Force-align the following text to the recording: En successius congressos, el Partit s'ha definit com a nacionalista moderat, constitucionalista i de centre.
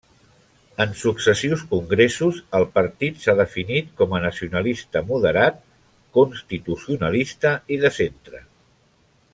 En 0.83 0.93
successius 1.01 1.63
congressos, 1.73 2.39
el 2.59 2.65
Partit 2.77 3.21
s'ha 3.25 3.35
definit 3.41 3.93
com 4.01 4.15
a 4.15 4.23
nacionalista 4.25 5.05
moderat, 5.11 5.61
constitucionalista 6.19 7.53
i 7.77 7.79
de 7.85 7.93
centre. 8.01 8.43